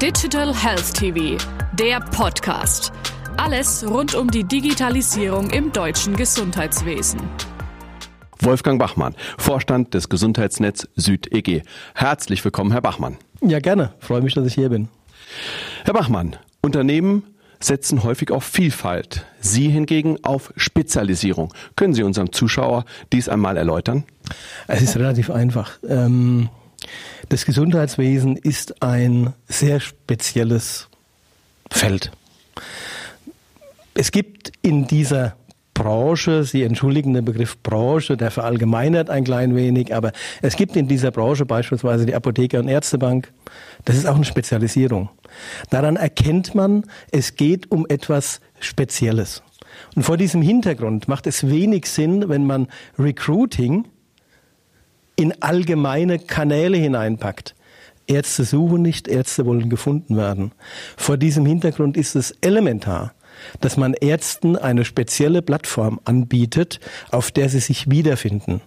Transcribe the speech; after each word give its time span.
Digital 0.00 0.54
Health 0.54 0.94
TV, 0.94 1.36
der 1.74 2.00
Podcast. 2.00 2.90
Alles 3.36 3.86
rund 3.86 4.14
um 4.14 4.30
die 4.30 4.44
Digitalisierung 4.44 5.50
im 5.50 5.72
deutschen 5.72 6.16
Gesundheitswesen. 6.16 7.20
Wolfgang 8.38 8.78
Bachmann, 8.78 9.14
Vorstand 9.36 9.92
des 9.92 10.08
Gesundheitsnetz 10.08 10.88
SüdEG. 10.96 11.64
Herzlich 11.94 12.42
willkommen, 12.42 12.72
Herr 12.72 12.80
Bachmann. 12.80 13.18
Ja, 13.42 13.58
gerne. 13.58 13.92
Freue 13.98 14.22
mich, 14.22 14.32
dass 14.32 14.46
ich 14.46 14.54
hier 14.54 14.70
bin. 14.70 14.88
Herr 15.84 15.92
Bachmann, 15.92 16.36
Unternehmen 16.62 17.22
setzen 17.60 18.02
häufig 18.02 18.30
auf 18.30 18.44
Vielfalt. 18.44 19.26
Sie 19.40 19.68
hingegen 19.68 20.16
auf 20.24 20.54
Spezialisierung. 20.56 21.52
Können 21.76 21.92
Sie 21.92 22.04
unserem 22.04 22.32
Zuschauer 22.32 22.86
dies 23.12 23.28
einmal 23.28 23.58
erläutern? 23.58 24.04
Es 24.66 24.80
ist 24.80 24.96
relativ 24.96 25.28
einfach. 25.28 25.72
Ähm, 25.86 26.48
das 27.28 27.44
Gesundheitswesen 27.44 28.36
ist 28.36 28.82
ein 28.82 29.34
sehr 29.46 29.80
spezielles 29.80 30.88
Feld. 31.70 32.10
Es 33.94 34.10
gibt 34.12 34.52
in 34.62 34.86
dieser 34.86 35.36
Branche, 35.74 36.44
Sie 36.44 36.62
entschuldigen 36.62 37.14
den 37.14 37.24
Begriff 37.24 37.56
Branche, 37.62 38.18
der 38.18 38.30
verallgemeinert 38.30 39.08
ein 39.08 39.24
klein 39.24 39.56
wenig, 39.56 39.94
aber 39.94 40.12
es 40.42 40.56
gibt 40.56 40.76
in 40.76 40.88
dieser 40.88 41.10
Branche 41.10 41.46
beispielsweise 41.46 42.04
die 42.04 42.14
Apotheker- 42.14 42.58
und 42.58 42.68
Ärztebank. 42.68 43.32
Das 43.86 43.96
ist 43.96 44.06
auch 44.06 44.16
eine 44.16 44.26
Spezialisierung. 44.26 45.08
Daran 45.70 45.96
erkennt 45.96 46.54
man, 46.54 46.84
es 47.12 47.34
geht 47.36 47.70
um 47.70 47.86
etwas 47.88 48.40
Spezielles. 48.58 49.42
Und 49.96 50.02
vor 50.02 50.18
diesem 50.18 50.42
Hintergrund 50.42 51.08
macht 51.08 51.26
es 51.26 51.48
wenig 51.48 51.86
Sinn, 51.86 52.28
wenn 52.28 52.44
man 52.44 52.68
Recruiting 52.98 53.86
in 55.20 55.42
allgemeine 55.42 56.18
Kanäle 56.18 56.78
hineinpackt. 56.78 57.54
Ärzte 58.06 58.44
suchen 58.44 58.82
nicht, 58.82 59.06
Ärzte 59.06 59.44
wollen 59.44 59.68
gefunden 59.68 60.16
werden. 60.16 60.52
Vor 60.96 61.18
diesem 61.18 61.44
Hintergrund 61.44 61.96
ist 61.96 62.16
es 62.16 62.32
elementar, 62.40 63.12
dass 63.60 63.76
man 63.76 63.94
Ärzten 63.94 64.56
eine 64.56 64.84
spezielle 64.84 65.42
Plattform 65.42 66.00
anbietet, 66.04 66.80
auf 67.10 67.30
der 67.30 67.50
sie 67.50 67.60
sich 67.60 67.90
wiederfinden. 67.90 68.62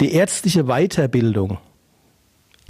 Die 0.00 0.12
ärztliche 0.12 0.64
Weiterbildung 0.64 1.58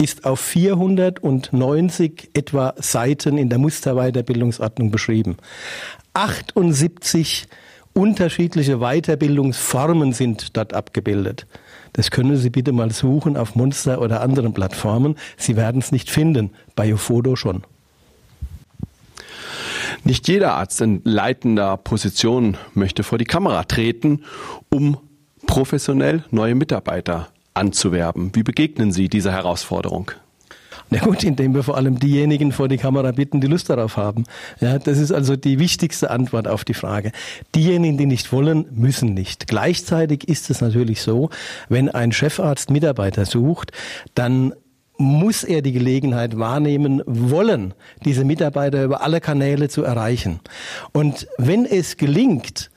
ist 0.01 0.23
auf 0.23 0.39
490 0.39 2.29
etwa 2.33 2.73
Seiten 2.77 3.37
in 3.37 3.49
der 3.49 3.59
Musterweiterbildungsordnung 3.59 4.89
beschrieben. 4.89 5.35
78 6.13 7.47
unterschiedliche 7.93 8.77
Weiterbildungsformen 8.77 10.13
sind 10.13 10.55
dort 10.55 10.73
abgebildet. 10.73 11.45
Das 11.99 12.11
können 12.11 12.37
Sie 12.37 12.49
bitte 12.49 12.71
mal 12.71 12.93
suchen 12.93 13.35
auf 13.35 13.55
Monster 13.55 13.99
oder 13.99 14.21
anderen 14.21 14.53
Plattformen. 14.53 15.17
Sie 15.35 15.57
werden 15.57 15.81
es 15.81 15.91
nicht 15.91 16.09
finden. 16.09 16.51
Bei 16.73 16.93
Ufodo 16.93 17.35
schon. 17.35 17.65
Nicht 20.05 20.29
jeder 20.29 20.53
Arzt 20.53 20.79
in 20.79 21.01
leitender 21.03 21.75
Position 21.75 22.55
möchte 22.73 23.03
vor 23.03 23.17
die 23.17 23.25
Kamera 23.25 23.65
treten, 23.65 24.23
um 24.69 24.97
professionell 25.45 26.23
neue 26.31 26.55
Mitarbeiter 26.55 27.27
anzuwerben. 27.53 28.33
Wie 28.33 28.43
begegnen 28.43 28.93
Sie 28.93 29.09
dieser 29.09 29.33
Herausforderung? 29.33 30.11
Na 30.89 30.99
gut, 30.99 31.23
indem 31.23 31.53
wir 31.53 31.63
vor 31.63 31.77
allem 31.77 31.99
diejenigen 31.99 32.51
vor 32.51 32.67
die 32.67 32.77
Kamera 32.77 33.11
bitten, 33.11 33.41
die 33.41 33.47
Lust 33.47 33.69
darauf 33.69 33.97
haben. 33.97 34.23
Ja, 34.59 34.79
das 34.79 34.97
ist 34.97 35.11
also 35.11 35.35
die 35.35 35.59
wichtigste 35.59 36.09
Antwort 36.09 36.47
auf 36.47 36.65
die 36.65 36.73
Frage. 36.73 37.11
Diejenigen, 37.53 37.97
die 37.97 38.07
nicht 38.07 38.31
wollen, 38.31 38.65
müssen 38.71 39.13
nicht. 39.13 39.47
Gleichzeitig 39.47 40.27
ist 40.27 40.49
es 40.49 40.61
natürlich 40.61 41.01
so, 41.01 41.29
wenn 41.69 41.89
ein 41.89 42.11
Chefarzt 42.11 42.71
Mitarbeiter 42.71 43.25
sucht, 43.25 43.71
dann 44.15 44.53
muss 44.97 45.43
er 45.43 45.61
die 45.61 45.71
Gelegenheit 45.71 46.37
wahrnehmen 46.37 47.01
wollen, 47.05 47.73
diese 48.03 48.25
Mitarbeiter 48.25 48.83
über 48.83 49.01
alle 49.01 49.21
Kanäle 49.21 49.69
zu 49.69 49.83
erreichen. 49.83 50.41
Und 50.91 51.27
wenn 51.37 51.65
es 51.65 51.95
gelingt, 51.95 52.69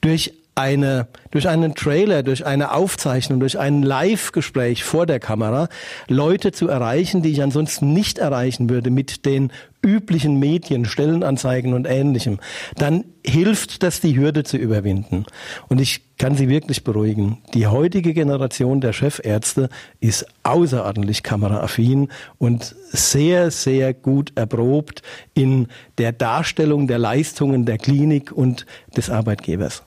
durch 0.00 0.32
eine, 0.58 1.06
durch 1.30 1.48
einen 1.48 1.76
Trailer, 1.76 2.24
durch 2.24 2.44
eine 2.44 2.72
Aufzeichnung, 2.72 3.38
durch 3.38 3.58
ein 3.58 3.82
Live-Gespräch 3.82 4.82
vor 4.82 5.06
der 5.06 5.20
Kamera 5.20 5.68
Leute 6.08 6.50
zu 6.50 6.68
erreichen, 6.68 7.22
die 7.22 7.30
ich 7.30 7.42
ansonsten 7.42 7.92
nicht 7.92 8.18
erreichen 8.18 8.68
würde 8.68 8.90
mit 8.90 9.24
den 9.24 9.52
üblichen 9.84 10.40
Medien, 10.40 10.84
Stellenanzeigen 10.84 11.74
und 11.74 11.86
ähnlichem, 11.86 12.40
dann 12.76 13.04
hilft 13.24 13.84
das, 13.84 14.00
die 14.00 14.16
Hürde 14.16 14.42
zu 14.42 14.56
überwinden. 14.56 15.24
Und 15.68 15.80
ich 15.80 16.16
kann 16.18 16.34
Sie 16.34 16.48
wirklich 16.48 16.82
beruhigen. 16.82 17.38
Die 17.54 17.68
heutige 17.68 18.12
Generation 18.12 18.80
der 18.80 18.92
Chefärzte 18.92 19.68
ist 20.00 20.26
außerordentlich 20.42 21.22
kameraaffin 21.22 22.08
und 22.38 22.74
sehr, 22.90 23.52
sehr 23.52 23.94
gut 23.94 24.32
erprobt 24.34 25.02
in 25.34 25.68
der 25.98 26.10
Darstellung 26.10 26.88
der 26.88 26.98
Leistungen 26.98 27.64
der 27.64 27.78
Klinik 27.78 28.32
und 28.32 28.66
des 28.96 29.08
Arbeitgebers. 29.08 29.84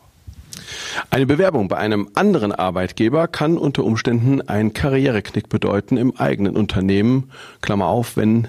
Eine 1.09 1.25
Bewerbung 1.25 1.67
bei 1.67 1.77
einem 1.77 2.09
anderen 2.13 2.51
Arbeitgeber 2.51 3.27
kann 3.27 3.57
unter 3.57 3.83
Umständen 3.83 4.41
einen 4.41 4.73
Karriereknick 4.73 5.49
bedeuten 5.49 5.97
im 5.97 6.15
eigenen 6.17 6.55
Unternehmen, 6.55 7.31
Klammer 7.61 7.87
auf, 7.87 8.17
wenn 8.17 8.47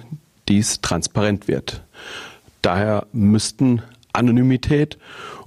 dies 0.48 0.80
transparent 0.80 1.48
wird. 1.48 1.82
Daher 2.60 3.06
müssten 3.12 3.82
Anonymität 4.12 4.98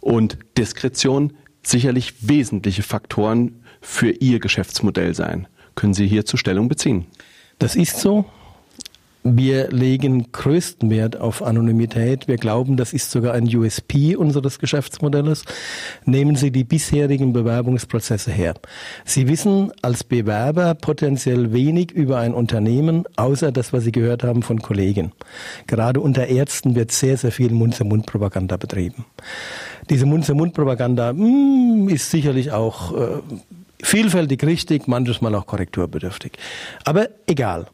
und 0.01 0.37
Diskretion 0.57 1.33
sicherlich 1.63 2.27
wesentliche 2.27 2.83
Faktoren 2.83 3.63
für 3.81 4.11
Ihr 4.11 4.39
Geschäftsmodell 4.39 5.13
sein. 5.13 5.47
Können 5.75 5.93
Sie 5.93 6.07
hierzu 6.07 6.37
Stellung 6.37 6.67
beziehen? 6.67 7.05
Das 7.59 7.75
ist 7.75 7.99
so. 7.99 8.25
Wir 9.27 9.71
legen 9.71 10.31
größten 10.31 10.91
Wert 10.91 11.19
auf 11.19 11.41
Anonymität. 11.41 12.27
Wir 12.27 12.37
glauben, 12.37 12.77
das 12.77 12.93
ist 12.93 13.09
sogar 13.09 13.33
ein 13.33 13.47
USP 13.47 14.15
unseres 14.15 14.59
Geschäftsmodells. 14.59 15.45
Nehmen 16.05 16.35
Sie 16.35 16.51
die 16.51 16.63
bisherigen 16.63 17.33
Bewerbungsprozesse 17.33 18.31
her. 18.31 18.53
Sie 19.03 19.27
wissen 19.27 19.71
als 19.81 20.03
Bewerber 20.03 20.75
potenziell 20.75 21.53
wenig 21.53 21.91
über 21.91 22.19
ein 22.19 22.35
Unternehmen, 22.35 23.05
außer 23.15 23.51
das, 23.51 23.73
was 23.73 23.85
Sie 23.85 23.91
gehört 23.91 24.23
haben 24.23 24.43
von 24.43 24.61
Kollegen. 24.61 25.11
Gerade 25.65 26.01
unter 26.01 26.27
Ärzten 26.27 26.75
wird 26.75 26.91
sehr, 26.91 27.17
sehr 27.17 27.31
viel 27.31 27.49
Mund-zu-Mund-Propaganda 27.49 28.57
betrieben. 28.57 29.05
Diese 29.89 30.05
Mund-zu-Mund-Propaganda 30.05 31.13
mm, 31.13 31.89
ist 31.89 32.11
sicherlich 32.11 32.51
auch 32.51 32.93
äh, 32.95 33.21
vielfältig 33.81 34.43
richtig, 34.43 34.87
manches 34.87 35.21
Mal 35.21 35.33
auch 35.33 35.47
korrekturbedürftig. 35.47 36.33
Aber 36.83 37.09
egal. 37.25 37.65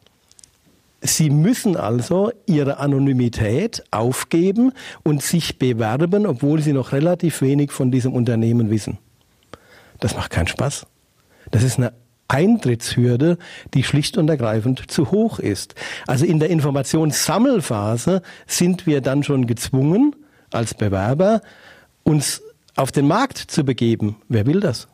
Sie 1.04 1.30
müssen 1.30 1.76
also 1.76 2.30
Ihre 2.46 2.78
Anonymität 2.78 3.82
aufgeben 3.90 4.72
und 5.02 5.20
sich 5.20 5.58
bewerben, 5.58 6.26
obwohl 6.26 6.62
Sie 6.62 6.72
noch 6.72 6.92
relativ 6.92 7.42
wenig 7.42 7.72
von 7.72 7.90
diesem 7.90 8.12
Unternehmen 8.12 8.70
wissen. 8.70 8.98
Das 9.98 10.14
macht 10.14 10.30
keinen 10.30 10.46
Spaß. 10.46 10.86
Das 11.50 11.64
ist 11.64 11.78
eine 11.78 11.92
Eintrittshürde, 12.28 13.36
die 13.74 13.82
schlicht 13.82 14.16
und 14.16 14.28
ergreifend 14.30 14.90
zu 14.90 15.10
hoch 15.10 15.40
ist. 15.40 15.74
Also 16.06 16.24
in 16.24 16.38
der 16.38 16.50
Informationssammelphase 16.50 18.22
sind 18.46 18.86
wir 18.86 19.00
dann 19.00 19.24
schon 19.24 19.46
gezwungen, 19.46 20.14
als 20.52 20.74
Bewerber 20.74 21.42
uns 22.04 22.42
auf 22.76 22.92
den 22.92 23.06
Markt 23.08 23.38
zu 23.38 23.64
begeben. 23.64 24.16
Wer 24.28 24.46
will 24.46 24.60
das? 24.60 24.88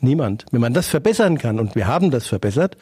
Niemand. 0.00 0.46
Wenn 0.50 0.60
man 0.60 0.74
das 0.74 0.88
verbessern 0.88 1.38
kann, 1.38 1.60
und 1.60 1.74
wir 1.74 1.86
haben 1.86 2.10
das 2.10 2.26
verbessert, 2.26 2.76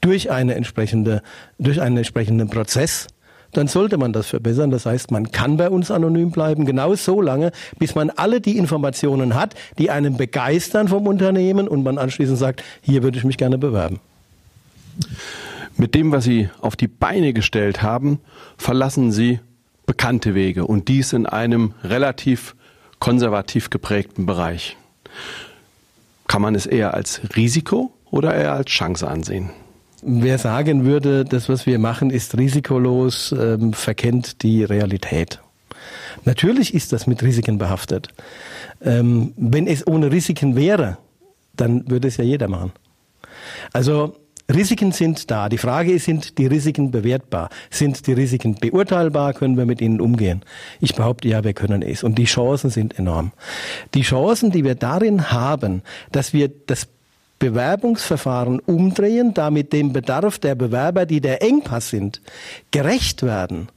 durch 0.00 0.30
eine 0.30 0.54
entsprechende, 0.54 1.22
durch 1.58 1.80
einen 1.80 1.96
entsprechenden 1.96 2.48
Prozess, 2.50 3.06
dann 3.52 3.66
sollte 3.68 3.96
man 3.96 4.12
das 4.12 4.28
verbessern. 4.28 4.70
Das 4.70 4.84
heißt, 4.84 5.10
man 5.10 5.32
kann 5.32 5.56
bei 5.56 5.70
uns 5.70 5.90
anonym 5.90 6.30
bleiben, 6.30 6.66
genau 6.66 6.94
so 6.94 7.20
lange, 7.20 7.52
bis 7.78 7.94
man 7.94 8.10
alle 8.10 8.40
die 8.40 8.58
Informationen 8.58 9.34
hat, 9.34 9.54
die 9.78 9.90
einen 9.90 10.16
begeistern 10.16 10.88
vom 10.88 11.06
Unternehmen 11.06 11.68
und 11.68 11.82
man 11.82 11.98
anschließend 11.98 12.38
sagt, 12.38 12.62
hier 12.82 13.02
würde 13.02 13.18
ich 13.18 13.24
mich 13.24 13.38
gerne 13.38 13.58
bewerben. 13.58 14.00
Mit 15.76 15.94
dem, 15.94 16.12
was 16.12 16.24
Sie 16.24 16.50
auf 16.60 16.76
die 16.76 16.88
Beine 16.88 17.32
gestellt 17.32 17.82
haben, 17.82 18.20
verlassen 18.56 19.12
Sie 19.12 19.40
bekannte 19.86 20.34
Wege 20.34 20.66
und 20.66 20.88
dies 20.88 21.12
in 21.12 21.24
einem 21.24 21.72
relativ 21.84 22.56
konservativ 22.98 23.70
geprägten 23.70 24.26
Bereich. 24.26 24.76
Kann 26.28 26.42
man 26.42 26.54
es 26.54 26.66
eher 26.66 26.94
als 26.94 27.20
Risiko 27.34 27.90
oder 28.10 28.34
eher 28.34 28.52
als 28.52 28.70
Chance 28.70 29.08
ansehen? 29.08 29.50
Wer 30.02 30.38
sagen 30.38 30.84
würde, 30.84 31.24
das, 31.24 31.48
was 31.48 31.66
wir 31.66 31.80
machen, 31.80 32.10
ist 32.10 32.38
risikolos, 32.38 33.32
ähm, 33.32 33.72
verkennt 33.72 34.42
die 34.44 34.62
Realität. 34.62 35.40
Natürlich 36.24 36.72
ist 36.74 36.92
das 36.92 37.06
mit 37.06 37.22
Risiken 37.22 37.58
behaftet. 37.58 38.08
Ähm, 38.80 39.32
wenn 39.36 39.66
es 39.66 39.86
ohne 39.86 40.12
Risiken 40.12 40.54
wäre, 40.54 40.98
dann 41.56 41.90
würde 41.90 42.06
es 42.06 42.16
ja 42.16 42.24
jeder 42.24 42.48
machen. 42.48 42.72
Also 43.72 44.16
Risiken 44.52 44.92
sind 44.92 45.30
da. 45.30 45.48
Die 45.48 45.58
Frage 45.58 45.92
ist, 45.92 46.06
sind 46.06 46.38
die 46.38 46.46
Risiken 46.46 46.90
bewertbar? 46.90 47.50
Sind 47.70 48.06
die 48.06 48.14
Risiken 48.14 48.54
beurteilbar? 48.54 49.34
Können 49.34 49.58
wir 49.58 49.66
mit 49.66 49.82
ihnen 49.82 50.00
umgehen? 50.00 50.42
Ich 50.80 50.94
behaupte 50.94 51.28
ja, 51.28 51.44
wir 51.44 51.52
können 51.52 51.82
es. 51.82 52.02
Und 52.02 52.16
die 52.16 52.24
Chancen 52.24 52.70
sind 52.70 52.98
enorm. 52.98 53.32
Die 53.92 54.02
Chancen, 54.02 54.50
die 54.50 54.64
wir 54.64 54.74
darin 54.74 55.30
haben, 55.30 55.82
dass 56.12 56.32
wir 56.32 56.48
das 56.48 56.88
Bewerbungsverfahren 57.38 58.58
umdrehen, 58.60 59.34
damit 59.34 59.72
dem 59.72 59.92
Bedarf 59.92 60.38
der 60.38 60.54
Bewerber, 60.54 61.04
die 61.04 61.20
der 61.20 61.42
Engpass 61.42 61.90
sind, 61.90 62.22
gerecht 62.70 63.22
werden 63.22 63.68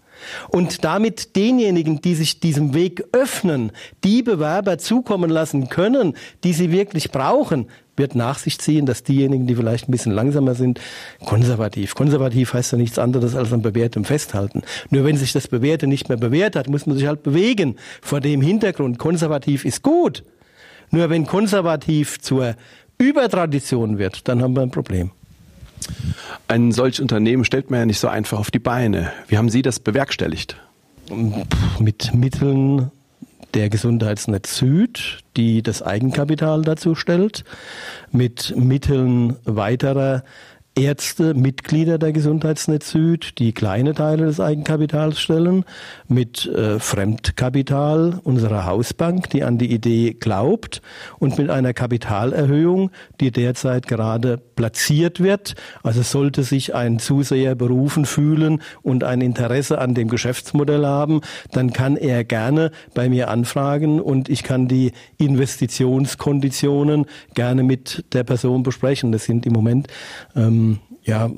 und 0.49 0.83
damit 0.83 1.35
denjenigen, 1.35 2.01
die 2.01 2.15
sich 2.15 2.39
diesem 2.39 2.73
Weg 2.73 3.03
öffnen, 3.11 3.71
die 4.03 4.23
Bewerber 4.23 4.77
zukommen 4.77 5.29
lassen 5.29 5.69
können, 5.69 6.15
die 6.43 6.53
sie 6.53 6.71
wirklich 6.71 7.11
brauchen, 7.11 7.67
wird 7.97 8.15
nach 8.15 8.39
sich 8.39 8.57
ziehen, 8.59 8.85
dass 8.85 9.03
diejenigen, 9.03 9.47
die 9.47 9.55
vielleicht 9.55 9.87
ein 9.87 9.91
bisschen 9.91 10.13
langsamer 10.13 10.55
sind, 10.55 10.79
konservativ. 11.25 11.93
Konservativ 11.93 12.53
heißt 12.53 12.71
ja 12.71 12.77
nichts 12.77 12.97
anderes 12.97 13.35
als 13.35 13.53
an 13.53 13.61
Bewährtem 13.61 14.05
festhalten. 14.05 14.63
Nur 14.89 15.03
wenn 15.03 15.17
sich 15.17 15.33
das 15.33 15.47
Bewährte 15.47 15.87
nicht 15.87 16.09
mehr 16.09 16.17
bewährt 16.17 16.55
hat, 16.55 16.67
muss 16.67 16.85
man 16.85 16.97
sich 16.97 17.07
halt 17.07 17.23
bewegen. 17.23 17.75
Vor 18.01 18.19
dem 18.19 18.41
Hintergrund, 18.41 18.97
konservativ 18.97 19.65
ist 19.65 19.83
gut. 19.83 20.23
Nur 20.89 21.09
wenn 21.09 21.25
konservativ 21.25 22.19
zur 22.19 22.55
Übertradition 22.97 23.97
wird, 23.97 24.27
dann 24.27 24.41
haben 24.41 24.55
wir 24.55 24.61
ein 24.61 24.71
Problem. 24.71 25.11
Ein 26.47 26.71
solches 26.71 26.99
Unternehmen 26.99 27.45
stellt 27.45 27.69
man 27.69 27.79
ja 27.79 27.85
nicht 27.85 27.99
so 27.99 28.07
einfach 28.07 28.39
auf 28.39 28.51
die 28.51 28.59
Beine. 28.59 29.11
Wie 29.27 29.37
haben 29.37 29.49
Sie 29.49 29.61
das 29.61 29.79
bewerkstelligt? 29.79 30.57
Mit 31.79 32.13
Mitteln 32.13 32.91
der 33.53 33.69
Gesundheitsnetz 33.69 34.57
Süd, 34.57 35.19
die 35.35 35.61
das 35.61 35.81
Eigenkapital 35.81 36.61
dazu 36.61 36.95
stellt, 36.95 37.43
mit 38.11 38.55
Mitteln 38.55 39.37
weiterer 39.43 40.23
Ärzte, 40.81 41.35
Mitglieder 41.35 41.99
der 41.99 42.11
Gesundheitsnetz 42.11 42.89
Süd, 42.89 43.37
die 43.37 43.51
kleine 43.51 43.93
Teile 43.93 44.25
des 44.25 44.39
Eigenkapitals 44.39 45.19
stellen, 45.19 45.63
mit 46.07 46.47
äh, 46.47 46.79
Fremdkapital 46.79 48.19
unserer 48.23 48.65
Hausbank, 48.65 49.29
die 49.29 49.43
an 49.43 49.59
die 49.59 49.71
Idee 49.71 50.13
glaubt, 50.13 50.81
und 51.19 51.37
mit 51.37 51.51
einer 51.51 51.73
Kapitalerhöhung, 51.73 52.89
die 53.19 53.29
derzeit 53.29 53.87
gerade 53.87 54.37
platziert 54.37 55.21
wird. 55.21 55.53
Also 55.83 56.01
sollte 56.01 56.41
sich 56.43 56.73
ein 56.73 56.97
Zuseher 56.97 57.53
berufen 57.53 58.05
fühlen 58.05 58.63
und 58.81 59.03
ein 59.03 59.21
Interesse 59.21 59.77
an 59.77 59.93
dem 59.93 60.07
Geschäftsmodell 60.07 60.85
haben, 60.85 61.21
dann 61.51 61.73
kann 61.73 61.95
er 61.95 62.23
gerne 62.23 62.71
bei 62.95 63.07
mir 63.07 63.29
anfragen 63.29 63.99
und 64.01 64.29
ich 64.29 64.41
kann 64.41 64.67
die 64.67 64.93
Investitionskonditionen 65.17 67.05
gerne 67.35 67.61
mit 67.61 68.03
der 68.13 68.23
Person 68.23 68.63
besprechen. 68.63 69.11
Das 69.11 69.25
sind 69.25 69.45
im 69.45 69.53
Moment 69.53 69.87
ähm, 70.35 70.70
ja, 71.03 71.29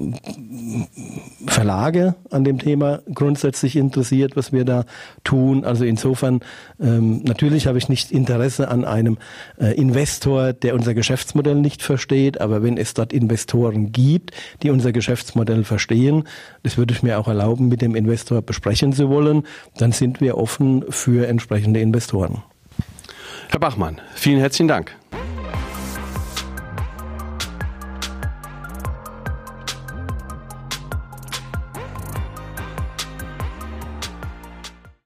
Verlage 1.47 2.15
an 2.29 2.43
dem 2.43 2.59
Thema 2.59 3.01
grundsätzlich 3.13 3.75
interessiert, 3.75 4.35
was 4.35 4.51
wir 4.51 4.65
da 4.65 4.85
tun. 5.23 5.63
Also 5.63 5.85
insofern, 5.85 6.41
ähm, 6.81 7.23
natürlich 7.23 7.67
habe 7.67 7.77
ich 7.77 7.87
nicht 7.87 8.11
Interesse 8.11 8.67
an 8.67 8.83
einem 8.83 9.17
äh, 9.57 9.73
Investor, 9.75 10.51
der 10.51 10.75
unser 10.75 10.93
Geschäftsmodell 10.93 11.55
nicht 11.55 11.81
versteht, 11.81 12.41
aber 12.41 12.61
wenn 12.61 12.77
es 12.77 12.93
dort 12.93 13.13
Investoren 13.13 13.91
gibt, 13.91 14.31
die 14.63 14.69
unser 14.69 14.91
Geschäftsmodell 14.91 15.63
verstehen, 15.63 16.25
das 16.63 16.77
würde 16.77 16.93
ich 16.93 17.01
mir 17.01 17.19
auch 17.19 17.27
erlauben, 17.27 17.69
mit 17.69 17.81
dem 17.81 17.95
Investor 17.95 18.41
besprechen 18.41 18.91
zu 18.91 19.09
wollen, 19.09 19.43
dann 19.77 19.93
sind 19.93 20.19
wir 20.19 20.37
offen 20.37 20.83
für 20.89 21.27
entsprechende 21.27 21.79
Investoren. 21.79 22.43
Herr 23.49 23.59
Bachmann, 23.59 24.01
vielen 24.15 24.39
herzlichen 24.39 24.67
Dank. 24.67 24.95